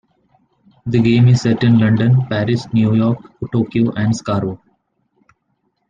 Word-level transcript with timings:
The 0.87 0.99
game 0.99 1.27
is 1.27 1.41
set 1.43 1.63
in 1.63 1.77
London, 1.77 2.25
Paris, 2.25 2.65
New 2.73 2.95
York, 2.95 3.19
Tokyo 3.53 3.91
and 3.91 4.11
Skaro. 4.15 4.59